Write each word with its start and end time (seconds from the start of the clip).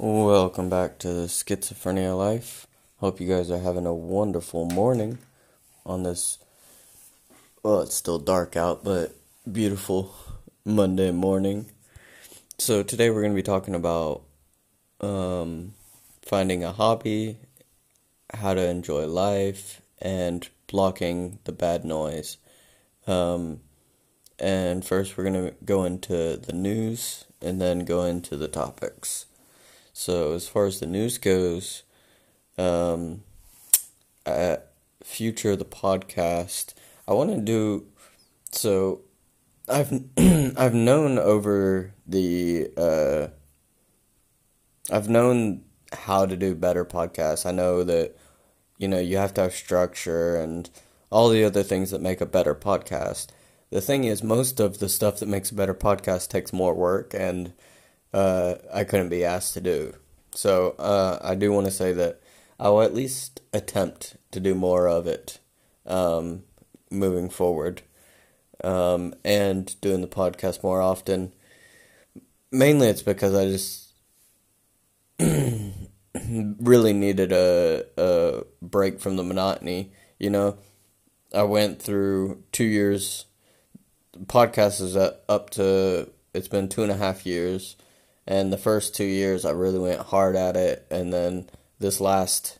Welcome 0.00 0.68
back 0.68 1.00
to 1.00 1.08
Schizophrenia 1.26 2.16
Life. 2.16 2.68
Hope 2.98 3.20
you 3.20 3.26
guys 3.26 3.50
are 3.50 3.58
having 3.58 3.84
a 3.84 3.92
wonderful 3.92 4.66
morning 4.66 5.18
on 5.84 6.04
this. 6.04 6.38
Well, 7.64 7.80
it's 7.80 7.96
still 7.96 8.20
dark 8.20 8.56
out, 8.56 8.84
but 8.84 9.16
beautiful 9.50 10.14
Monday 10.64 11.10
morning. 11.10 11.66
So, 12.58 12.84
today 12.84 13.10
we're 13.10 13.22
going 13.22 13.32
to 13.32 13.36
be 13.36 13.42
talking 13.42 13.74
about 13.74 14.22
um, 15.00 15.74
finding 16.22 16.62
a 16.62 16.70
hobby, 16.70 17.38
how 18.32 18.54
to 18.54 18.68
enjoy 18.68 19.04
life, 19.08 19.82
and 20.00 20.48
blocking 20.68 21.40
the 21.42 21.50
bad 21.50 21.84
noise. 21.84 22.36
Um, 23.08 23.62
and 24.38 24.84
first, 24.84 25.16
we're 25.16 25.24
going 25.24 25.48
to 25.48 25.54
go 25.64 25.82
into 25.82 26.36
the 26.36 26.52
news 26.52 27.24
and 27.42 27.60
then 27.60 27.80
go 27.80 28.04
into 28.04 28.36
the 28.36 28.46
topics. 28.46 29.26
So, 30.00 30.32
as 30.32 30.46
far 30.46 30.66
as 30.66 30.78
the 30.78 30.86
news 30.86 31.18
goes, 31.18 31.82
um, 32.56 33.24
future 35.02 35.50
of 35.50 35.58
the 35.58 35.64
podcast, 35.64 36.74
I 37.08 37.14
want 37.14 37.30
to 37.30 37.40
do 37.40 37.88
so. 38.52 39.00
I've 39.68 39.90
I've 40.16 40.72
known 40.72 41.18
over 41.18 41.94
the 42.06 42.70
uh, 42.76 43.26
I've 44.88 45.08
known 45.08 45.64
how 45.92 46.26
to 46.26 46.36
do 46.36 46.54
better 46.54 46.84
podcasts. 46.84 47.44
I 47.44 47.50
know 47.50 47.82
that 47.82 48.16
you 48.76 48.86
know 48.86 49.00
you 49.00 49.16
have 49.16 49.34
to 49.34 49.40
have 49.40 49.52
structure 49.52 50.36
and 50.36 50.70
all 51.10 51.28
the 51.28 51.42
other 51.42 51.64
things 51.64 51.90
that 51.90 52.00
make 52.00 52.20
a 52.20 52.26
better 52.26 52.54
podcast. 52.54 53.30
The 53.70 53.80
thing 53.80 54.04
is, 54.04 54.22
most 54.22 54.60
of 54.60 54.78
the 54.78 54.88
stuff 54.88 55.18
that 55.18 55.28
makes 55.28 55.50
a 55.50 55.56
better 55.56 55.74
podcast 55.74 56.28
takes 56.28 56.52
more 56.52 56.72
work, 56.72 57.14
and 57.14 57.52
uh, 58.12 58.54
I 58.72 58.84
couldn't 58.84 59.08
be 59.08 59.24
asked 59.24 59.54
to 59.54 59.60
do. 59.60 59.94
So 60.32 60.70
uh, 60.78 61.18
I 61.22 61.34
do 61.34 61.52
want 61.52 61.66
to 61.66 61.72
say 61.72 61.92
that 61.92 62.20
I 62.58 62.68
will 62.68 62.82
at 62.82 62.94
least 62.94 63.40
attempt 63.52 64.16
to 64.32 64.40
do 64.40 64.54
more 64.54 64.88
of 64.88 65.06
it 65.06 65.38
um, 65.86 66.44
moving 66.90 67.30
forward 67.30 67.82
um, 68.64 69.14
and 69.24 69.80
doing 69.80 70.00
the 70.00 70.08
podcast 70.08 70.62
more 70.62 70.80
often. 70.80 71.32
Mainly, 72.50 72.88
it's 72.88 73.02
because 73.02 73.34
I 73.34 73.46
just 73.46 73.92
really 76.60 76.92
needed 76.92 77.32
a, 77.32 77.84
a 77.96 78.44
break 78.62 79.00
from 79.00 79.16
the 79.16 79.24
monotony. 79.24 79.92
You 80.18 80.30
know, 80.30 80.58
I 81.34 81.42
went 81.42 81.80
through 81.80 82.42
two 82.52 82.64
years. 82.64 83.26
Podcast 84.24 84.80
is 84.80 84.96
up 84.96 85.50
to 85.50 86.10
it's 86.34 86.48
been 86.48 86.68
two 86.68 86.82
and 86.82 86.90
a 86.90 86.96
half 86.96 87.24
years 87.26 87.76
and 88.28 88.52
the 88.52 88.58
first 88.58 88.94
two 88.94 89.06
years, 89.06 89.46
I 89.46 89.52
really 89.52 89.78
went 89.78 90.00
hard 90.00 90.36
at 90.36 90.54
it. 90.54 90.86
And 90.90 91.10
then 91.10 91.48
this 91.78 91.98
last 91.98 92.58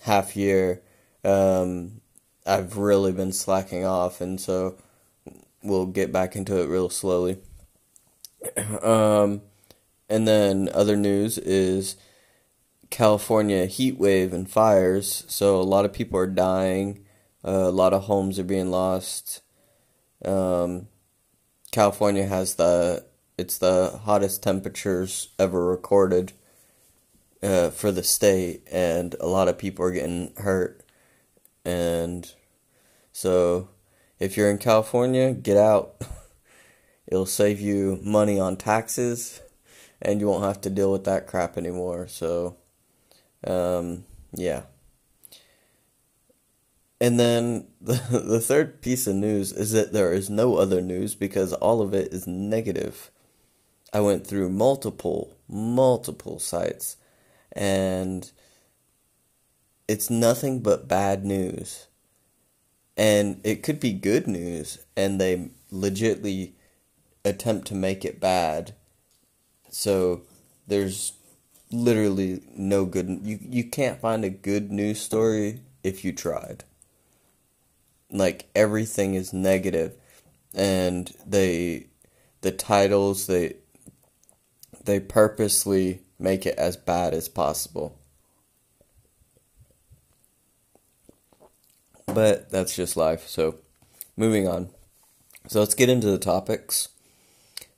half 0.00 0.34
year, 0.34 0.80
um, 1.22 2.00
I've 2.46 2.78
really 2.78 3.12
been 3.12 3.32
slacking 3.32 3.84
off. 3.84 4.22
And 4.22 4.40
so 4.40 4.78
we'll 5.62 5.84
get 5.84 6.10
back 6.10 6.34
into 6.36 6.62
it 6.62 6.68
real 6.68 6.88
slowly. 6.88 7.38
Um, 8.82 9.42
and 10.08 10.26
then 10.26 10.70
other 10.72 10.96
news 10.96 11.36
is 11.36 11.96
California 12.88 13.66
heat 13.66 13.98
wave 13.98 14.32
and 14.32 14.50
fires. 14.50 15.24
So 15.28 15.60
a 15.60 15.62
lot 15.62 15.84
of 15.84 15.92
people 15.92 16.18
are 16.18 16.26
dying. 16.26 17.04
Uh, 17.44 17.50
a 17.50 17.70
lot 17.70 17.92
of 17.92 18.04
homes 18.04 18.38
are 18.38 18.44
being 18.44 18.70
lost. 18.70 19.42
Um, 20.24 20.88
California 21.72 22.24
has 22.24 22.54
the 22.54 23.04
it's 23.38 23.56
the 23.56 24.00
hottest 24.04 24.42
temperatures 24.42 25.28
ever 25.38 25.64
recorded 25.64 26.32
uh, 27.42 27.70
for 27.70 27.92
the 27.92 28.02
state, 28.02 28.62
and 28.70 29.14
a 29.20 29.26
lot 29.26 29.46
of 29.46 29.56
people 29.56 29.84
are 29.84 29.92
getting 29.92 30.32
hurt. 30.38 30.84
And 31.64 32.30
so, 33.12 33.68
if 34.18 34.36
you're 34.36 34.50
in 34.50 34.58
California, 34.58 35.32
get 35.32 35.56
out. 35.56 35.94
It'll 37.06 37.26
save 37.26 37.60
you 37.60 38.00
money 38.02 38.40
on 38.40 38.56
taxes, 38.56 39.40
and 40.02 40.20
you 40.20 40.26
won't 40.26 40.44
have 40.44 40.60
to 40.62 40.70
deal 40.70 40.90
with 40.90 41.04
that 41.04 41.26
crap 41.26 41.56
anymore. 41.56 42.08
So, 42.08 42.56
um, 43.46 44.04
yeah. 44.34 44.62
And 47.00 47.20
then 47.20 47.68
the, 47.80 47.94
the 48.10 48.40
third 48.40 48.82
piece 48.82 49.06
of 49.06 49.14
news 49.14 49.52
is 49.52 49.72
that 49.72 49.92
there 49.92 50.12
is 50.12 50.28
no 50.28 50.56
other 50.56 50.80
news 50.80 51.14
because 51.14 51.52
all 51.52 51.80
of 51.80 51.94
it 51.94 52.12
is 52.12 52.26
negative. 52.26 53.12
I 53.92 54.00
went 54.00 54.26
through 54.26 54.50
multiple, 54.50 55.36
multiple 55.48 56.38
sites, 56.38 56.96
and 57.52 58.30
it's 59.86 60.10
nothing 60.10 60.60
but 60.60 60.88
bad 60.88 61.24
news. 61.24 61.86
And 62.96 63.40
it 63.44 63.62
could 63.62 63.80
be 63.80 63.92
good 63.92 64.26
news, 64.26 64.78
and 64.96 65.20
they 65.20 65.50
legitly 65.72 66.52
attempt 67.24 67.66
to 67.68 67.74
make 67.74 68.04
it 68.04 68.20
bad. 68.20 68.74
So 69.70 70.22
there's 70.66 71.12
literally 71.70 72.42
no 72.54 72.84
good. 72.84 73.20
You 73.22 73.38
you 73.40 73.64
can't 73.64 74.00
find 74.00 74.24
a 74.24 74.30
good 74.30 74.70
news 74.70 75.00
story 75.00 75.60
if 75.82 76.04
you 76.04 76.12
tried. 76.12 76.64
Like 78.10 78.48
everything 78.54 79.14
is 79.14 79.32
negative, 79.32 79.94
and 80.54 81.14
they 81.26 81.86
the 82.40 82.52
titles 82.52 83.26
they 83.26 83.54
they 84.88 84.98
purposely 84.98 86.00
make 86.18 86.46
it 86.46 86.56
as 86.56 86.76
bad 86.76 87.12
as 87.12 87.28
possible. 87.28 87.98
But 92.06 92.50
that's 92.50 92.74
just 92.74 92.96
life. 92.96 93.28
So, 93.28 93.56
moving 94.16 94.48
on. 94.48 94.70
So, 95.46 95.60
let's 95.60 95.74
get 95.74 95.90
into 95.90 96.10
the 96.10 96.18
topics. 96.18 96.88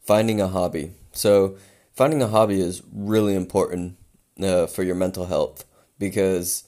Finding 0.01 0.41
a 0.41 0.47
hobby. 0.47 0.93
So, 1.13 1.57
finding 1.95 2.23
a 2.23 2.29
hobby 2.29 2.61
is 2.61 2.81
really 2.93 3.35
important 3.35 3.97
uh, 4.41 4.69
for 4.69 4.85
your 4.85 4.95
mental 4.95 5.27
health 5.27 5.65
because 5.99 6.65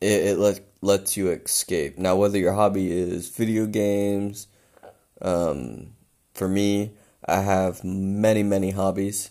it, 0.00 0.26
it 0.26 0.38
let, 0.38 0.60
lets 0.80 1.16
you 1.16 1.28
escape. 1.28 1.98
Now, 1.98 2.14
whether 2.14 2.38
your 2.38 2.52
hobby 2.52 2.92
is 2.92 3.28
video 3.28 3.66
games, 3.66 4.46
um, 5.20 5.88
for 6.34 6.46
me, 6.46 6.92
I 7.26 7.40
have 7.40 7.82
many, 7.82 8.44
many 8.44 8.70
hobbies 8.70 9.30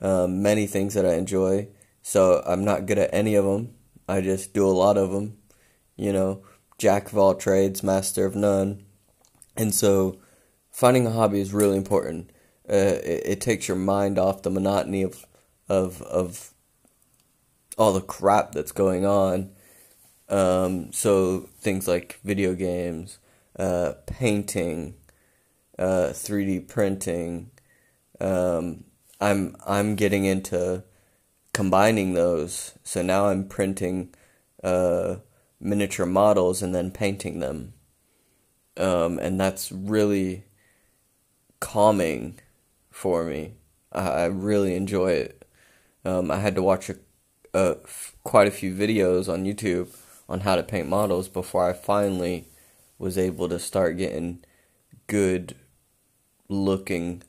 um, 0.00 0.42
many 0.42 0.66
things 0.66 0.94
that 0.94 1.06
I 1.06 1.14
enjoy. 1.14 1.68
So 2.02 2.42
I'm 2.46 2.64
not 2.64 2.86
good 2.86 2.98
at 2.98 3.12
any 3.12 3.34
of 3.34 3.44
them. 3.44 3.74
I 4.08 4.20
just 4.20 4.54
do 4.54 4.66
a 4.66 4.70
lot 4.70 4.96
of 4.96 5.10
them. 5.10 5.38
You 5.96 6.12
know, 6.12 6.42
jack 6.78 7.10
of 7.10 7.18
all 7.18 7.34
trades, 7.34 7.82
master 7.82 8.24
of 8.24 8.36
none. 8.36 8.84
And 9.56 9.74
so 9.74 10.18
finding 10.70 11.06
a 11.06 11.10
hobby 11.10 11.40
is 11.40 11.52
really 11.52 11.76
important. 11.76 12.30
Uh, 12.70 13.00
it, 13.02 13.22
it 13.24 13.40
takes 13.40 13.66
your 13.66 13.76
mind 13.76 14.18
off 14.18 14.42
the 14.42 14.50
monotony 14.50 15.02
of 15.02 15.24
of 15.68 16.00
of 16.02 16.54
all 17.76 17.92
the 17.92 18.00
crap 18.00 18.52
that's 18.52 18.72
going 18.72 19.04
on. 19.06 19.50
Um, 20.28 20.92
so 20.92 21.48
things 21.60 21.88
like 21.88 22.20
video 22.22 22.54
games, 22.54 23.18
uh, 23.58 23.94
painting, 24.06 24.94
uh, 25.78 26.10
3D 26.12 26.68
printing, 26.68 27.50
um, 28.20 28.84
I'm 29.20 29.56
I'm 29.66 29.96
getting 29.96 30.24
into 30.24 30.84
combining 31.52 32.14
those. 32.14 32.72
So 32.84 33.02
now 33.02 33.26
I'm 33.26 33.48
printing 33.48 34.14
uh, 34.62 35.16
miniature 35.60 36.06
models 36.06 36.62
and 36.62 36.74
then 36.74 36.90
painting 36.90 37.40
them, 37.40 37.74
um, 38.76 39.18
and 39.18 39.40
that's 39.40 39.72
really 39.72 40.44
calming 41.60 42.38
for 42.90 43.24
me. 43.24 43.54
I, 43.92 44.08
I 44.08 44.24
really 44.26 44.74
enjoy 44.74 45.12
it. 45.12 45.44
Um, 46.04 46.30
I 46.30 46.36
had 46.36 46.54
to 46.54 46.62
watch 46.62 46.88
a, 46.88 46.96
a, 47.52 47.76
quite 48.24 48.46
a 48.46 48.52
few 48.52 48.74
videos 48.74 49.28
on 49.32 49.44
YouTube 49.44 49.94
on 50.28 50.40
how 50.40 50.56
to 50.56 50.62
paint 50.62 50.88
models 50.88 51.28
before 51.28 51.68
I 51.68 51.72
finally 51.72 52.48
was 52.98 53.18
able 53.18 53.48
to 53.48 53.58
start 53.58 53.96
getting 53.96 54.44
good 55.06 55.56
looking 56.48 57.22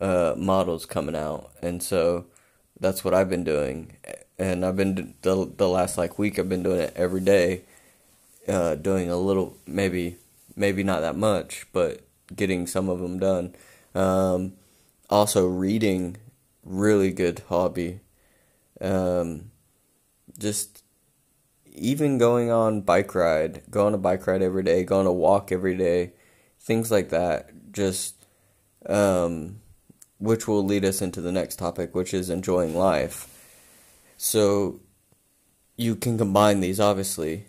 uh, 0.00 0.34
models 0.36 0.86
coming 0.86 1.16
out, 1.16 1.50
and 1.62 1.82
so 1.82 2.26
that's 2.78 3.04
what 3.04 3.14
I've 3.14 3.30
been 3.30 3.44
doing. 3.44 3.96
And 4.38 4.64
I've 4.64 4.76
been 4.76 5.14
the 5.22 5.50
the 5.56 5.68
last 5.68 5.96
like 5.96 6.18
week. 6.18 6.38
I've 6.38 6.48
been 6.48 6.62
doing 6.62 6.80
it 6.80 6.92
every 6.96 7.20
day, 7.20 7.62
uh, 8.48 8.74
doing 8.74 9.10
a 9.10 9.16
little, 9.16 9.56
maybe 9.66 10.18
maybe 10.54 10.82
not 10.82 11.00
that 11.00 11.16
much, 11.16 11.66
but 11.72 12.00
getting 12.34 12.66
some 12.66 12.88
of 12.88 13.00
them 13.00 13.18
done. 13.18 13.54
Um, 13.94 14.54
also, 15.08 15.46
reading, 15.46 16.16
really 16.64 17.12
good 17.12 17.42
hobby. 17.48 18.00
Um, 18.80 19.50
just 20.38 20.82
even 21.72 22.18
going 22.18 22.50
on 22.50 22.80
bike 22.80 23.14
ride, 23.14 23.62
going 23.70 23.94
a 23.94 23.98
bike 23.98 24.26
ride 24.26 24.42
every 24.42 24.62
day, 24.62 24.84
going 24.84 25.06
a 25.06 25.12
walk 25.12 25.52
every 25.52 25.76
day, 25.76 26.12
things 26.58 26.90
like 26.90 27.10
that. 27.10 27.72
Just 27.72 28.26
um, 28.86 29.60
which 30.18 30.48
will 30.48 30.64
lead 30.64 30.84
us 30.84 31.02
into 31.02 31.20
the 31.20 31.32
next 31.32 31.58
topic, 31.58 31.94
which 31.94 32.14
is 32.14 32.30
enjoying 32.30 32.74
life. 32.74 33.32
So 34.16 34.80
you 35.76 35.94
can 35.94 36.16
combine 36.16 36.60
these 36.60 36.80
obviously 36.80 37.46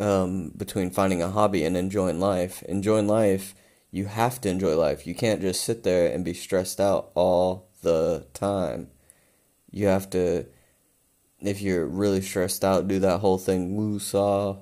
um, 0.00 0.52
between 0.56 0.90
finding 0.90 1.22
a 1.22 1.30
hobby 1.30 1.64
and 1.64 1.76
enjoying 1.76 2.18
life. 2.18 2.62
Enjoying 2.64 3.06
life, 3.06 3.54
you 3.90 4.06
have 4.06 4.40
to 4.40 4.48
enjoy 4.48 4.76
life. 4.76 5.06
You 5.06 5.14
can't 5.14 5.40
just 5.40 5.62
sit 5.62 5.82
there 5.82 6.12
and 6.12 6.24
be 6.24 6.34
stressed 6.34 6.80
out 6.80 7.10
all 7.14 7.68
the 7.82 8.26
time. 8.32 8.88
You 9.70 9.86
have 9.86 10.08
to, 10.10 10.46
if 11.40 11.60
you're 11.60 11.86
really 11.86 12.22
stressed 12.22 12.64
out, 12.64 12.88
do 12.88 12.98
that 13.00 13.20
whole 13.20 13.38
thing 13.38 13.76
woo 13.76 13.98
saw, 13.98 14.56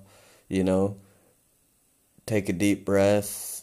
you 0.49 0.65
know, 0.65 0.99
take 2.27 2.49
a 2.49 2.53
deep 2.53 2.85
breath, 2.85 3.60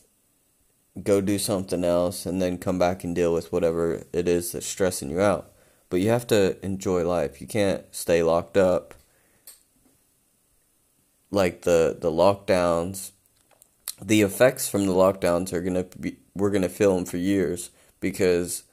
go 1.03 1.21
do 1.21 1.37
something 1.37 1.83
else, 1.83 2.25
and 2.25 2.41
then 2.41 2.57
come 2.57 2.79
back 2.79 3.03
and 3.03 3.15
deal 3.15 3.33
with 3.33 3.51
whatever 3.51 4.03
it 4.13 4.27
is 4.27 4.51
that's 4.51 4.65
stressing 4.65 5.09
you 5.09 5.21
out. 5.21 5.51
But 5.89 6.01
you 6.01 6.09
have 6.09 6.27
to 6.27 6.63
enjoy 6.65 7.05
life. 7.07 7.39
You 7.39 7.47
can't 7.47 7.83
stay 7.91 8.23
locked 8.23 8.57
up 8.57 8.93
like 11.31 11.63
the 11.63 11.97
the 11.99 12.11
lockdowns 12.11 13.11
the 14.01 14.21
effects 14.21 14.69
from 14.69 14.85
the 14.85 14.93
lockdowns 14.93 15.51
are 15.51 15.61
going 15.61 15.73
to 15.73 15.97
be 15.97 16.17
we're 16.35 16.51
going 16.51 16.61
to 16.61 16.69
feel 16.69 16.95
them 16.95 17.05
for 17.05 17.17
years 17.17 17.71
because 17.99 18.63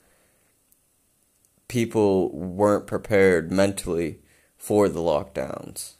people 1.68 2.30
weren't 2.30 2.86
prepared 2.86 3.50
mentally 3.50 4.18
for 4.56 4.88
the 4.88 5.00
lockdowns 5.00 5.94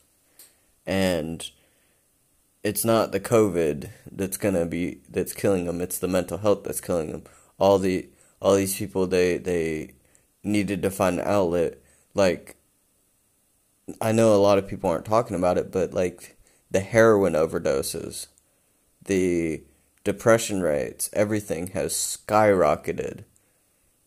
and 0.87 1.51
it's 2.65 2.85
not 2.85 3.13
the 3.13 3.21
covid 3.21 3.91
that's 4.11 4.37
to 4.37 4.67
be 4.67 4.99
that's 5.09 5.33
killing 5.33 5.67
them 5.67 5.81
it's 5.81 5.99
the 5.99 6.09
mental 6.09 6.39
health 6.39 6.65
that's 6.65 6.81
killing 6.81 7.13
them 7.13 7.23
all 7.59 7.79
the 7.79 8.09
all 8.41 8.57
these 8.57 8.77
people 8.77 9.07
they 9.07 9.39
they 9.39 9.93
needed 10.43 10.83
to 10.83 10.91
find 10.91 11.21
an 11.21 11.27
outlet 11.27 11.79
like 12.15 12.57
i 14.01 14.11
know 14.11 14.35
a 14.35 14.37
lot 14.37 14.59
of 14.59 14.67
people 14.67 14.91
aren't 14.91 15.05
talking 15.05 15.37
about 15.37 15.57
it 15.59 15.71
but 15.71 15.95
like 15.95 16.35
the 16.75 16.81
heroin 16.81 17.35
overdoses, 17.35 18.27
the 19.05 19.63
depression 20.03 20.61
rates, 20.61 21.09
everything 21.13 21.69
has 21.69 21.93
skyrocketed. 21.93 23.23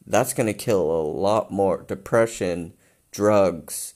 That's 0.06 0.34
to 0.48 0.54
kill 0.54 0.92
a 0.92 1.02
lot 1.02 1.50
more. 1.50 1.84
Depression, 1.84 2.74
drugs, 3.10 3.94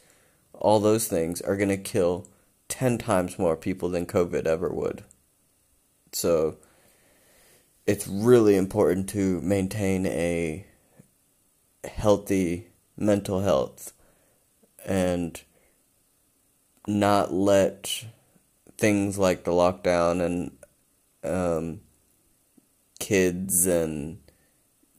all 0.54 0.80
those 0.80 1.10
things 1.10 1.42
are 1.42 1.58
to 1.68 1.76
kill 1.76 2.30
10 2.72 2.98
times 2.98 3.38
more 3.38 3.58
people 3.58 3.90
than 3.90 4.06
COVID 4.06 4.46
ever 4.48 4.70
would. 4.70 5.04
So 6.14 6.58
it's 7.86 8.08
really 8.08 8.56
important 8.56 9.10
to 9.10 9.42
maintain 9.42 10.06
a 10.06 10.66
healthy 11.84 12.70
mental 12.96 13.42
health 13.42 13.92
and 14.86 15.42
not 16.88 17.34
let 17.34 18.06
things 18.78 19.18
like 19.18 19.44
the 19.44 19.52
lockdown 19.52 20.22
and 20.22 20.58
um, 21.24 21.82
kids 23.00 23.68
and 23.68 24.20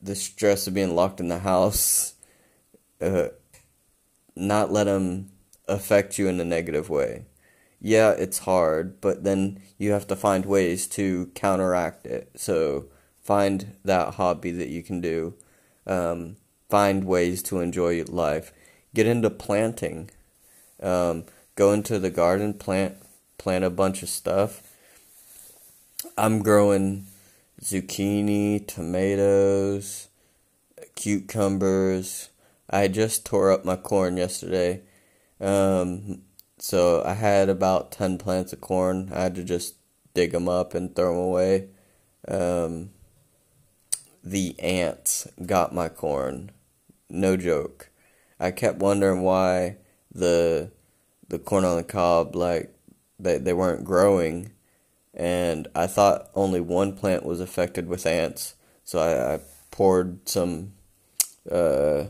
the 0.03 0.15
stress 0.15 0.67
of 0.67 0.75
being 0.75 0.95
locked 0.95 1.21
in 1.21 1.29
the 1.29 1.39
house, 1.39 2.15
uh, 3.01 3.29
not 4.37 4.71
let 4.71 4.85
them 4.85 5.31
affect 5.67 6.19
you 6.19 6.29
in 6.29 6.39
a 6.39 6.45
negative 6.45 6.91
way. 6.91 7.25
Yeah, 7.85 8.13
it's 8.13 8.39
hard, 8.39 9.01
but 9.01 9.25
then 9.25 9.61
you 9.77 9.91
have 9.91 10.07
to 10.07 10.15
find 10.15 10.47
ways 10.47 10.87
to 10.89 11.33
counteract 11.35 12.07
it. 12.07 12.31
So 12.37 12.87
find 13.21 13.75
that 13.85 14.15
hobby 14.15 14.53
that 14.53 14.69
you 14.69 14.85
can 14.85 15.01
do. 15.01 15.35
Um, 15.85 16.37
find 16.71 17.03
ways 17.03 17.43
to 17.45 17.59
enjoy 17.59 18.05
life. 18.05 18.53
Get 18.95 19.09
into 19.09 19.31
planting. 19.31 20.11
Um, 20.81 21.25
go 21.57 21.73
into 21.73 21.99
the 21.99 22.11
garden, 22.11 22.55
plant 22.55 22.99
plant 23.37 23.65
a 23.65 23.71
bunch 23.71 24.05
of 24.05 24.09
stuff. 24.09 24.63
I'm 26.17 26.45
growing 26.45 27.07
zucchini, 27.61 28.65
tomatoes, 28.65 30.07
cucumbers. 30.95 32.29
I 32.71 32.87
just 32.87 33.27
tore 33.27 33.51
up 33.51 33.65
my 33.65 33.75
corn 33.75 34.17
yesterday. 34.17 34.83
Um, 35.41 36.23
so 36.63 37.03
I 37.05 37.15
had 37.15 37.49
about 37.49 37.91
10 37.91 38.19
plants 38.19 38.53
of 38.53 38.61
corn. 38.61 39.11
I 39.13 39.25
had 39.25 39.35
to 39.35 39.43
just 39.43 39.75
dig 40.15 40.31
them 40.31 40.49
up 40.49 40.75
and 40.75 40.95
throw 40.95 41.13
them 41.13 41.25
away. 41.25 41.69
Um, 42.29 42.91
the 44.23 44.55
ants 44.61 45.27
got 45.45 45.75
my 45.75 45.89
corn. 45.89 46.53
No 47.11 47.37
joke. 47.37 47.91
I 48.39 48.53
kept 48.53 48.79
wondering 48.79 49.23
why 49.23 49.79
the 50.15 50.71
the 51.27 51.41
corn 51.41 51.65
on 51.65 51.79
the 51.79 51.83
cob 51.83 52.37
like 52.37 52.73
they 53.19 53.39
they 53.39 53.53
weren't 53.53 53.85
growing, 53.85 54.53
and 55.13 55.67
I 55.75 55.89
thought 55.89 56.31
only 56.37 56.61
one 56.61 56.93
plant 56.93 57.27
was 57.27 57.41
affected 57.41 57.89
with 57.89 58.07
ants. 58.07 58.55
So 58.85 59.01
I, 59.01 59.35
I 59.35 59.41
poured 59.73 60.29
some 60.29 60.75
uh, 61.51 62.05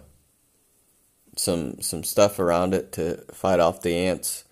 some 1.37 1.81
some 1.81 2.05
stuff 2.05 2.39
around 2.39 2.75
it 2.75 2.93
to 2.93 3.25
fight 3.33 3.61
off 3.61 3.83
the 3.83 3.95
ants, 3.95 4.45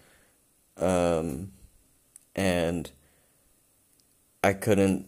um, 0.77 1.53
and 2.35 2.91
I 4.43 4.53
couldn't. 4.53 5.07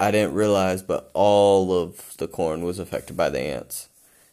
I 0.00 0.12
didn't 0.12 0.34
realize, 0.34 0.82
but 0.82 1.10
all 1.12 1.72
of 1.72 2.16
the 2.18 2.28
corn 2.28 2.62
was 2.62 2.78
affected 2.78 3.16
by 3.16 3.30
the 3.30 3.40
ants, 3.40 3.88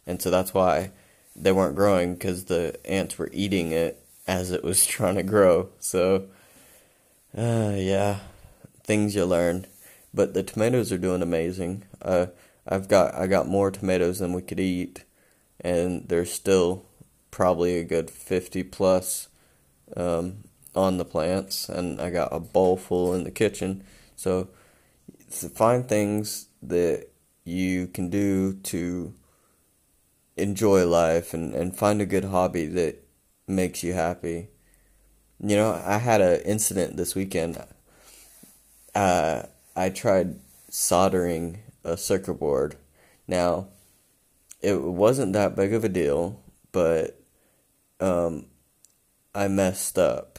and 0.06 0.22
so 0.22 0.30
that's 0.30 0.54
why 0.54 0.92
they 1.34 1.52
weren't 1.52 1.76
growing 1.76 2.14
because 2.14 2.44
the 2.44 2.78
ants 2.84 3.18
were 3.18 3.30
eating 3.32 3.72
it 3.72 4.02
as 4.26 4.50
it 4.50 4.62
was 4.64 4.86
trying 4.86 5.16
to 5.16 5.22
grow. 5.22 5.68
So 5.80 6.28
uh, 7.36 7.74
yeah, 7.76 8.20
things 8.84 9.14
you 9.14 9.24
learn. 9.24 9.66
But 10.14 10.32
the 10.32 10.42
tomatoes 10.42 10.92
are 10.92 10.98
doing 10.98 11.20
amazing. 11.20 11.82
Uh, 12.00 12.26
I've 12.66 12.88
got 12.88 13.14
I 13.14 13.26
got 13.26 13.46
more 13.46 13.70
tomatoes 13.70 14.18
than 14.18 14.32
we 14.32 14.42
could 14.42 14.60
eat, 14.60 15.04
and 15.66 16.08
there's 16.08 16.32
still 16.32 16.84
probably 17.32 17.76
a 17.76 17.84
good 17.84 18.08
fifty 18.08 18.62
plus 18.62 19.28
um, 19.96 20.44
on 20.76 20.96
the 20.96 21.04
plants, 21.04 21.68
and 21.68 22.00
I 22.00 22.10
got 22.10 22.28
a 22.32 22.38
bowl 22.38 22.76
full 22.76 23.12
in 23.12 23.24
the 23.24 23.32
kitchen. 23.32 23.82
So, 24.14 24.48
find 25.28 25.88
things 25.88 26.46
that 26.62 27.08
you 27.44 27.88
can 27.88 28.10
do 28.10 28.52
to 28.54 29.12
enjoy 30.36 30.86
life 30.86 31.34
and, 31.34 31.52
and 31.52 31.76
find 31.76 32.00
a 32.00 32.06
good 32.06 32.26
hobby 32.26 32.66
that 32.66 33.04
makes 33.48 33.82
you 33.82 33.92
happy. 33.92 34.48
You 35.40 35.56
know, 35.56 35.82
I 35.84 35.98
had 35.98 36.20
an 36.20 36.42
incident 36.42 36.96
this 36.96 37.16
weekend. 37.16 37.58
Uh, 38.94 39.42
I 39.74 39.88
tried 39.90 40.38
soldering 40.70 41.58
a 41.82 41.96
circuit 41.96 42.34
board. 42.34 42.76
Now, 43.26 43.68
it 44.60 44.82
wasn't 44.82 45.32
that 45.34 45.56
big 45.56 45.72
of 45.72 45.84
a 45.84 45.88
deal, 45.88 46.42
but 46.72 47.20
um, 48.00 48.46
I 49.34 49.48
messed 49.48 49.98
up. 49.98 50.38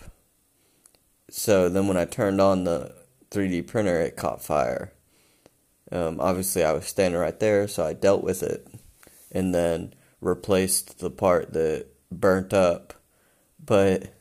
So 1.30 1.70
then 1.70 1.88
when 1.88 1.98
I 1.98 2.06
turned 2.06 2.42
on 2.42 2.64
the 2.64 2.96
3D 3.32 3.68
printer, 3.68 4.02
it 4.02 4.16
caught 4.16 4.42
fire. 4.42 4.94
Um, 5.92 6.20
obviously, 6.20 6.64
I 6.64 6.74
was 6.74 6.86
standing 6.86 7.20
right 7.20 7.40
there, 7.40 7.68
so 7.68 7.86
I 7.86 7.94
dealt 7.94 8.24
with 8.24 8.44
it 8.44 8.68
and 9.32 9.54
then 9.54 9.94
replaced 10.22 11.00
the 11.00 11.10
part 11.10 11.54
that 11.54 11.88
burnt 12.12 12.54
up. 12.54 12.94
But 13.64 14.14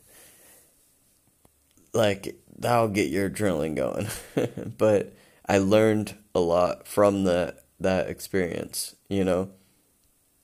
like 1.92 2.36
that'll 2.58 2.88
get 2.88 3.10
your 3.10 3.30
adrenaline 3.30 3.76
going. 3.76 4.08
but 4.78 5.14
I 5.48 5.58
learned 5.58 6.16
a 6.34 6.40
lot 6.40 6.86
from 6.86 7.24
the 7.24 7.56
that 7.80 8.08
experience, 8.08 8.94
you 9.08 9.24
know. 9.24 9.50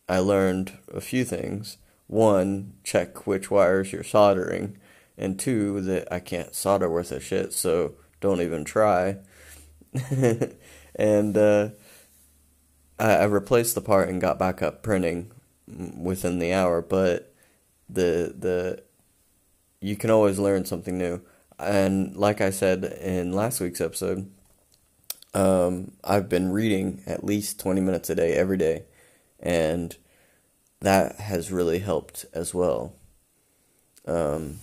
I 0.09 0.19
learned 0.19 0.79
a 0.93 1.01
few 1.01 1.25
things. 1.25 1.79
One, 2.07 2.75
check 2.85 3.27
which 3.27 3.51
wires 3.51 3.93
you're 3.93 4.05
soldering, 4.05 4.77
and 5.17 5.39
two, 5.39 5.81
that 5.83 6.13
I 6.13 6.21
can't 6.21 6.55
solder 6.55 6.91
worth 6.91 7.13
a 7.13 7.21
shit, 7.21 7.53
so 7.53 7.95
don't 8.21 8.41
even 8.41 8.65
try. 8.65 9.19
and 10.95 11.37
uh, 11.37 11.71
I, 12.99 13.13
I 13.15 13.25
replaced 13.25 13.75
the 13.75 13.81
part 13.81 14.09
and 14.09 14.21
got 14.21 14.39
back 14.39 14.63
up 14.63 14.83
printing 14.83 15.33
within 15.67 16.39
the 16.39 16.53
hour, 16.53 16.83
but 16.83 17.35
the 17.89 18.35
the 18.39 18.83
you 19.81 19.97
can 19.97 20.11
always 20.11 20.39
learn 20.39 20.65
something 20.65 20.97
new. 20.97 21.21
And 21.59 22.17
like 22.17 22.41
I 22.41 22.51
said 22.51 22.85
in 22.85 23.33
last 23.33 23.61
week's 23.61 23.81
episode, 23.81 24.31
um, 25.35 25.93
I've 26.05 26.29
been 26.29 26.53
reading 26.53 27.03
at 27.07 27.25
least 27.25 27.61
20 27.61 27.81
minutes 27.81 28.11
a 28.11 28.15
day 28.15 28.35
every 28.35 28.57
day, 28.57 28.85
and 29.43 29.97
that 30.81 31.17
has 31.17 31.53
really 31.53 31.81
helped 31.81 32.25
as 32.33 32.55
well. 32.55 32.95
Um, 34.07 34.59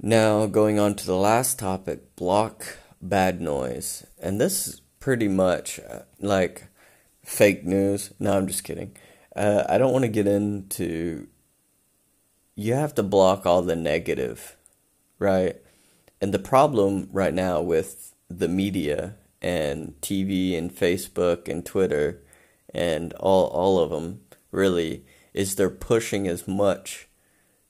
now, 0.00 0.46
going 0.46 0.78
on 0.78 0.94
to 0.94 1.06
the 1.06 1.16
last 1.16 1.58
topic 1.58 2.14
block 2.16 2.78
bad 3.00 3.40
noise. 3.40 4.06
And 4.20 4.40
this 4.40 4.68
is 4.68 4.80
pretty 5.00 5.28
much 5.28 5.80
uh, 5.80 6.00
like 6.20 6.68
fake 7.24 7.64
news. 7.64 8.12
No, 8.18 8.36
I'm 8.36 8.46
just 8.46 8.64
kidding. 8.64 8.96
Uh, 9.34 9.64
I 9.68 9.78
don't 9.78 9.92
want 9.92 10.04
to 10.04 10.08
get 10.08 10.26
into. 10.26 11.28
You 12.54 12.74
have 12.74 12.94
to 12.96 13.02
block 13.02 13.46
all 13.46 13.62
the 13.62 13.76
negative, 13.76 14.56
right? 15.18 15.56
And 16.20 16.34
the 16.34 16.40
problem 16.40 17.08
right 17.12 17.34
now 17.34 17.60
with 17.60 18.14
the 18.28 18.48
media 18.48 19.14
and 19.40 19.94
TV 20.00 20.58
and 20.58 20.74
Facebook 20.74 21.48
and 21.48 21.64
Twitter 21.64 22.20
and 22.74 23.12
all 23.14 23.46
all 23.48 23.78
of 23.78 23.90
them 23.90 24.20
really 24.50 25.04
is 25.34 25.54
they're 25.54 25.70
pushing 25.70 26.26
as 26.26 26.48
much 26.48 27.08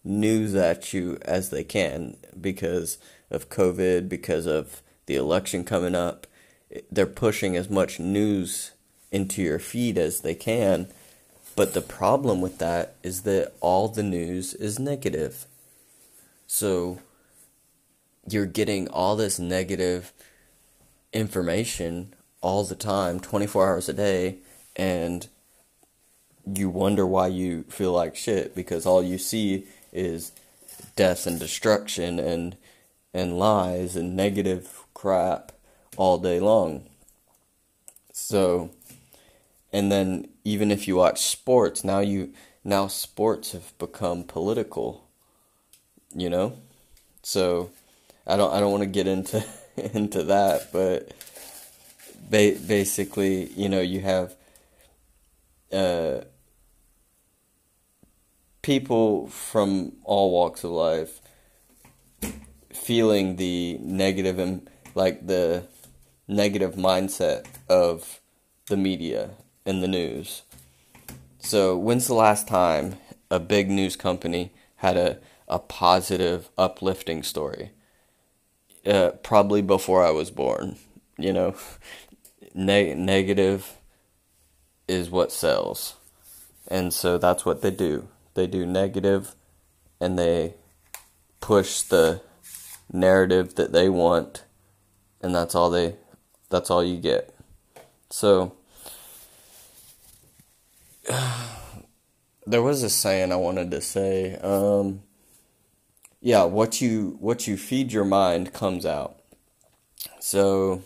news 0.05 0.55
at 0.55 0.93
you 0.93 1.19
as 1.23 1.50
they 1.50 1.64
can 1.64 2.17
because 2.40 2.99
of 3.31 3.49
COVID, 3.49 4.09
because 4.09 4.47
of 4.47 4.83
the 5.07 5.17
election 5.17 5.64
coming 5.64 5.95
up. 5.95 6.26
They're 6.90 7.07
pushing 7.07 7.57
as 7.57 7.69
much 7.69 7.99
news 7.99 8.73
into 9.11 9.43
your 9.43 9.59
feed 9.59 9.99
as 9.99 10.21
they 10.21 10.35
can. 10.35 10.88
But 11.57 11.75
the 11.75 11.81
problem 11.81 12.40
with 12.40 12.59
that 12.59 12.95
is 13.02 13.23
that 13.23 13.52
all 13.61 13.88
the 13.88 14.02
news 14.02 14.55
is 14.55 14.78
negative. 14.78 15.47
So 16.47 17.00
you're 18.28 18.47
getting 18.47 18.88
all 18.88 19.17
this 19.17 19.38
negative 19.38 20.12
information 21.12 22.14
all 22.40 22.64
the 22.64 22.75
time, 22.75 23.19
24 23.19 23.69
hours 23.69 23.88
a 23.88 23.93
day, 23.93 24.38
and 24.78 25.28
you 26.54 26.70
wonder 26.70 27.06
why 27.06 27.26
you 27.26 27.64
feel 27.64 27.92
like 27.92 28.16
shit 28.16 28.54
because 28.54 28.87
all 28.87 29.02
you 29.02 29.18
see 29.18 29.66
is 29.92 30.32
death 30.97 31.26
and 31.26 31.38
destruction 31.38 32.18
and 32.18 32.56
and 33.12 33.38
lies 33.38 33.97
and 33.97 34.14
negative 34.14 34.85
crap 34.94 35.52
all 35.97 36.18
day 36.18 36.38
long. 36.38 36.85
So 38.12 38.70
and 39.73 39.92
then 39.92 40.28
even 40.44 40.70
if 40.70 40.88
you 40.88 40.97
watch 40.97 41.20
sports, 41.20 41.85
now 41.85 41.99
you 41.99 42.32
now 42.64 42.87
sports 42.87 43.52
have 43.52 43.76
become 43.78 44.25
political. 44.25 45.04
You 46.14 46.30
know? 46.30 46.56
So 47.23 47.70
I 48.26 48.37
don't 48.37 48.52
I 48.52 48.61
don't 48.61 48.70
want 48.70 48.82
to 48.82 48.88
get 48.88 49.06
into 49.06 49.44
into 49.76 50.23
that, 50.25 50.73
but 50.73 51.12
ba- 52.30 52.58
basically, 52.66 53.47
you 53.52 53.68
know, 53.68 53.80
you 53.80 54.00
have 54.00 54.35
uh, 55.72 56.20
people 58.62 59.28
from 59.28 59.92
all 60.04 60.30
walks 60.30 60.64
of 60.64 60.70
life 60.70 61.20
feeling 62.72 63.37
the 63.37 63.78
negative 63.80 64.38
and 64.38 64.68
like 64.94 65.26
the 65.26 65.64
negative 66.26 66.75
mindset 66.75 67.46
of 67.68 68.20
the 68.68 68.76
media 68.76 69.30
and 69.64 69.82
the 69.82 69.88
news. 69.88 70.42
So, 71.38 71.76
when's 71.76 72.06
the 72.06 72.14
last 72.14 72.48
time 72.48 72.96
a 73.30 73.38
big 73.38 73.70
news 73.70 73.96
company 73.96 74.52
had 74.76 74.96
a, 74.96 75.18
a 75.46 75.58
positive, 75.58 76.50
uplifting 76.58 77.22
story? 77.22 77.70
Uh, 78.84 79.10
probably 79.22 79.62
before 79.62 80.04
I 80.04 80.10
was 80.10 80.30
born. 80.30 80.76
You 81.16 81.32
know, 81.32 81.54
ne- 82.54 82.94
negative 82.94 83.77
is 84.88 85.11
what 85.11 85.30
sells. 85.30 85.97
And 86.66 86.92
so 86.92 87.18
that's 87.18 87.45
what 87.45 87.62
they 87.62 87.71
do. 87.71 88.09
They 88.35 88.47
do 88.47 88.66
negative 88.66 89.35
and 90.00 90.18
they 90.18 90.54
push 91.40 91.83
the 91.83 92.23
narrative 92.92 93.54
that 93.57 93.73
they 93.73 93.88
want 93.88 94.45
and 95.21 95.35
that's 95.35 95.54
all 95.54 95.71
they 95.71 95.97
that's 96.50 96.71
all 96.71 96.83
you 96.83 96.97
get. 96.97 97.35
So 98.11 98.54
there 102.47 102.62
was 102.62 102.83
a 102.83 102.90
saying 102.90 103.33
i 103.33 103.37
wanted 103.37 103.71
to 103.71 103.80
say 103.80 104.37
um, 104.37 105.02
yeah 106.21 106.45
what 106.45 106.80
you 106.80 107.16
what 107.21 107.47
you 107.47 107.57
feed 107.57 107.92
your 107.92 108.04
mind 108.04 108.52
comes 108.52 108.87
out. 108.87 109.21
So 110.21 110.83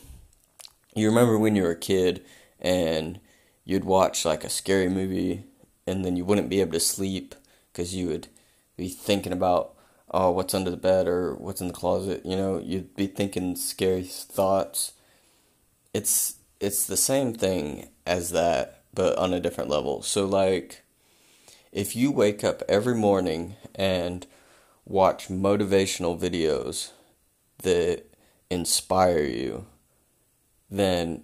you 0.94 1.08
remember 1.08 1.38
when 1.38 1.56
you 1.56 1.62
were 1.62 1.72
a 1.72 1.76
kid 1.76 2.24
and 2.60 3.18
you'd 3.64 3.84
watch 3.84 4.24
like 4.24 4.44
a 4.44 4.50
scary 4.50 4.88
movie 4.88 5.44
and 5.86 6.04
then 6.04 6.16
you 6.16 6.24
wouldn't 6.24 6.48
be 6.48 6.60
able 6.60 6.72
to 6.72 6.80
sleep 6.80 7.34
because 7.72 7.94
you 7.94 8.08
would 8.08 8.28
be 8.76 8.88
thinking 8.88 9.32
about 9.32 9.74
oh 10.10 10.30
what's 10.30 10.54
under 10.54 10.70
the 10.70 10.76
bed 10.76 11.06
or 11.06 11.34
what's 11.34 11.60
in 11.60 11.68
the 11.68 11.74
closet 11.74 12.24
you 12.24 12.36
know? 12.36 12.58
You'd 12.58 12.94
be 12.94 13.06
thinking 13.06 13.56
scary 13.56 14.04
thoughts. 14.04 14.92
It's 15.94 16.36
it's 16.60 16.86
the 16.86 16.96
same 16.96 17.34
thing 17.34 17.88
as 18.06 18.30
that 18.30 18.82
but 18.94 19.16
on 19.16 19.32
a 19.32 19.40
different 19.40 19.70
level. 19.70 20.02
So 20.02 20.26
like 20.26 20.82
if 21.72 21.96
you 21.96 22.10
wake 22.10 22.44
up 22.44 22.62
every 22.68 22.94
morning 22.94 23.56
and 23.74 24.26
watch 24.84 25.28
motivational 25.28 26.18
videos 26.18 26.90
that 27.62 28.04
inspire 28.50 29.22
you 29.22 29.66
then 30.70 31.22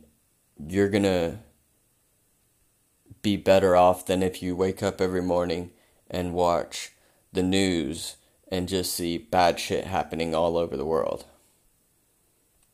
you're 0.66 0.88
going 0.88 1.02
to 1.02 1.38
be 3.28 3.37
better 3.37 3.76
off 3.76 4.06
than 4.06 4.23
if 4.23 4.42
you 4.42 4.56
wake 4.56 4.82
up 4.82 5.02
every 5.02 5.20
morning 5.20 5.70
and 6.11 6.32
watch 6.32 6.92
the 7.30 7.42
news 7.42 8.16
and 8.50 8.66
just 8.66 8.94
see 8.94 9.18
bad 9.18 9.61
shit 9.61 9.85
happening 9.85 10.35
all 10.35 10.56
over 10.56 10.78
the 10.78 10.87
world. 10.87 11.26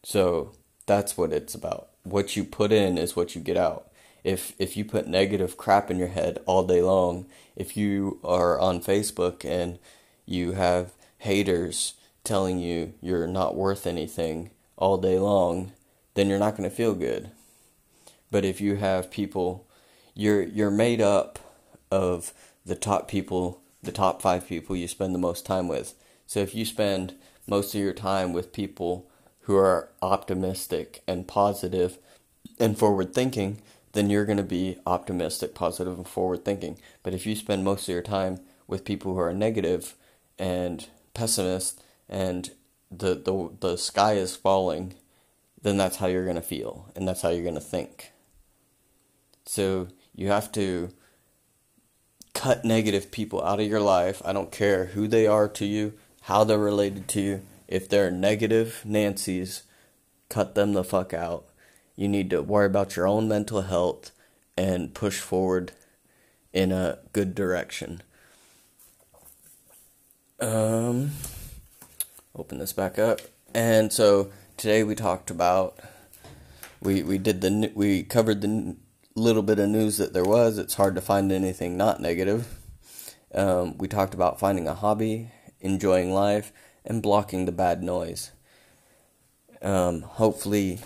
So 0.05 0.53
that's 0.87 1.19
what 1.19 1.33
it's 1.33 1.53
about. 1.53 1.89
What 2.05 2.37
you 2.37 2.45
put 2.45 2.71
in 2.71 2.97
is 2.99 3.17
what 3.17 3.35
you 3.35 3.41
get 3.41 3.57
out. 3.57 3.91
If 4.23 4.55
if 4.61 4.77
you 4.77 4.85
put 4.85 5.09
negative 5.09 5.57
crap 5.57 5.91
in 5.91 5.99
your 5.99 6.15
head 6.19 6.39
all 6.47 6.65
day 6.65 6.83
long, 6.83 7.27
if 7.57 7.77
you 7.77 8.21
are 8.23 8.61
on 8.61 8.81
Facebook 8.81 9.45
and 9.45 9.81
you 10.25 10.53
have 10.53 10.93
haters 11.19 11.95
telling 12.23 12.61
you 12.61 12.95
you're 13.03 13.27
not 13.27 13.57
worth 13.57 13.89
anything 13.89 14.51
all 14.77 14.99
day 14.99 15.19
long, 15.19 15.73
then 16.15 16.29
you're 16.29 16.39
not 16.39 16.57
going 16.57 16.69
to 16.69 16.77
feel 16.77 16.95
good. 16.95 17.33
But 18.31 18.45
if 18.45 18.61
you 18.61 18.77
have 18.77 19.11
people 19.11 19.67
you're 20.15 20.43
you're 20.43 20.71
made 20.71 21.01
up 21.01 21.39
of 21.91 22.33
the 22.65 22.75
top 22.77 23.09
people 23.09 23.61
the 23.85 23.93
top 23.93 24.23
five 24.23 24.49
people 24.49 24.75
you 24.75 24.89
spend 24.89 25.15
the 25.15 25.19
most 25.19 25.45
time 25.45 25.69
with. 25.69 25.95
So 26.27 26.41
if 26.41 26.55
you 26.55 26.65
spend 26.65 27.15
most 27.47 27.75
of 27.75 27.81
your 27.81 27.93
time 27.93 28.33
with 28.33 28.53
people 28.53 29.11
who 29.41 29.57
are 29.57 29.91
optimistic 30.01 31.03
and 31.07 31.29
positive 31.29 31.99
and 32.59 32.79
forward 32.79 33.15
thinking, 33.15 33.61
then 33.93 34.11
you're 34.11 34.25
going 34.25 34.39
to 34.39 34.43
be 34.43 34.79
optimistic, 34.87 35.55
positive, 35.55 35.97
and 35.97 36.09
forward 36.09 36.45
thinking. 36.45 36.79
But 37.03 37.15
if 37.15 37.27
you 37.27 37.37
spend 37.37 37.63
most 37.65 37.89
of 37.89 37.93
your 37.93 38.03
time 38.03 38.41
with 38.67 38.85
people 38.85 39.13
who 39.13 39.21
are 39.21 39.35
negative 39.35 39.95
and 40.39 40.87
pessimist 41.13 41.83
and 42.09 42.51
the, 42.91 43.15
the, 43.15 43.51
the 43.61 43.77
sky 43.77 44.15
is 44.15 44.35
falling, 44.35 44.95
then 45.63 45.77
that's 45.77 45.99
how 45.99 46.07
you're 46.07 46.25
going 46.25 46.37
to 46.37 46.43
feel 46.43 46.91
and 46.97 47.07
that's 47.07 47.23
how 47.23 47.29
you're 47.29 47.43
going 47.43 47.55
to 47.55 47.61
think. 47.61 48.13
So 49.47 49.89
you 50.15 50.29
have 50.29 50.53
to 50.53 50.91
cut 52.35 52.65
negative 52.65 53.11
people 53.11 53.43
out 53.43 53.61
of 53.61 53.67
your 53.67 53.81
life. 53.81 54.21
I 54.25 54.33
don't 54.33 54.53
care 54.53 54.87
who 54.87 55.09
they 55.09 55.27
are 55.27 55.49
to 55.49 55.65
you, 55.65 55.95
how 56.23 56.45
they're 56.45 56.59
related 56.59 57.09
to 57.09 57.21
you. 57.21 57.43
If 57.69 57.89
they're 57.89 58.11
negative 58.11 58.83
Nancy's, 58.85 59.63
cut 60.29 60.55
them 60.55 60.73
the 60.73 60.85
fuck 60.85 61.15
out. 61.15 61.47
You 61.97 62.09
need 62.09 62.31
to 62.31 62.43
worry 62.43 62.67
about 62.67 62.97
your 62.97 63.07
own 63.07 63.29
mental 63.29 63.63
health 63.63 64.11
and 64.57 64.95
push 64.95 65.21
forward 65.21 65.73
in 66.53 66.71
a 66.73 66.99
good 67.13 67.35
direction. 67.35 68.03
Um, 70.41 71.13
open 72.37 72.59
this 72.59 72.73
back 72.73 72.99
up. 72.99 73.21
And 73.55 73.93
so 73.93 74.31
today 74.57 74.83
we 74.83 74.95
talked 74.95 75.31
about 75.31 75.79
we 76.81 77.03
we 77.03 77.19
did 77.19 77.41
the 77.41 77.73
we 77.75 78.03
covered 78.03 78.41
the 78.41 78.77
little 79.17 79.43
bit 79.43 79.61
of 79.61 79.69
news 79.69 79.97
that 79.99 80.13
there 80.13 80.25
was, 80.25 80.59
it's 80.59 80.75
hard 80.75 80.97
to 80.97 81.01
find 81.01 81.31
anything 81.31 81.77
not 81.77 82.01
negative. 82.01 82.59
Um, 83.33 83.79
we 83.79 83.87
talked 83.87 84.15
about 84.15 84.41
finding 84.41 84.67
a 84.67 84.75
hobby, 84.75 85.31
enjoying 85.61 86.13
life, 86.13 86.53
and 86.85 87.03
blocking 87.03 87.45
the 87.45 87.53
bad 87.53 87.83
noise. 87.83 88.33
Um, 89.63 90.03
hopefully, 90.03 90.81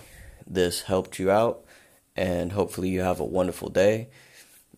this 0.47 0.83
helped 0.83 1.19
you 1.19 1.31
out, 1.31 1.65
and 2.17 2.53
hopefully, 2.53 2.91
you 2.91 3.01
have 3.01 3.19
a 3.19 3.25
wonderful 3.25 3.71
day. 3.71 4.09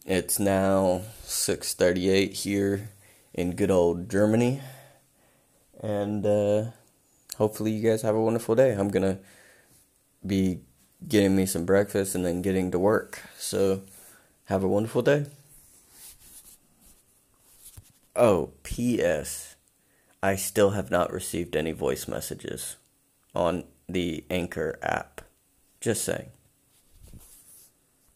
It's 0.06 0.38
now 0.38 1.02
6:38 1.24 2.32
here 2.32 2.90
in 3.34 3.56
good 3.56 3.70
old 3.70 4.08
Germany, 4.08 4.60
and 5.80 6.24
uh, 6.24 6.70
hopefully, 7.36 7.72
you 7.72 7.88
guys 7.88 8.02
have 8.02 8.14
a 8.14 8.22
wonderful 8.22 8.54
day. 8.54 8.72
I'm 8.72 8.88
gonna 8.88 9.18
be 10.26 10.60
getting 11.08 11.36
me 11.36 11.46
some 11.46 11.64
breakfast 11.64 12.14
and 12.14 12.24
then 12.24 12.42
getting 12.42 12.70
to 12.70 12.78
work. 12.78 13.22
So, 13.38 13.82
have 14.46 14.62
a 14.62 14.68
wonderful 14.68 15.02
day. 15.02 15.26
Oh, 18.16 18.50
P.S. 18.62 19.56
I 20.22 20.36
still 20.36 20.70
have 20.70 20.90
not 20.90 21.12
received 21.12 21.56
any 21.56 21.72
voice 21.72 22.06
messages 22.06 22.76
on 23.34 23.64
the 23.88 24.24
Anchor 24.28 24.78
app. 24.82 25.22
Just 25.80 26.04
saying. 26.04 26.30